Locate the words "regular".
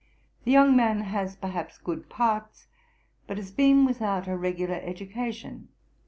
4.35-4.79